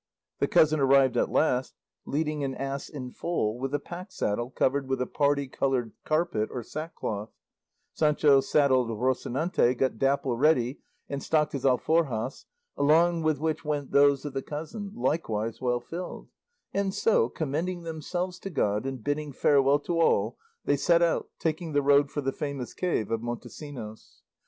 [0.39, 1.75] The cousin arrived at last,
[2.07, 6.49] leading an ass in foal, with a pack saddle covered with a parti coloured carpet
[6.51, 7.29] or sackcloth;
[7.93, 12.45] Sancho saddled Rocinante, got Dapple ready, and stocked his alforjas,
[12.75, 16.29] along with which went those of the cousin, likewise well filled;
[16.73, 21.73] and so, commending themselves to God and bidding farewell to all, they set out, taking
[21.73, 24.23] the road for the famous cave of Montesinos.